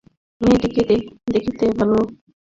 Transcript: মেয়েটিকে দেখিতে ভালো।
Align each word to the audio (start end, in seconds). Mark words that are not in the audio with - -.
মেয়েটিকে 0.41 0.81
দেখিতে 1.33 1.65
ভালো। 1.77 1.97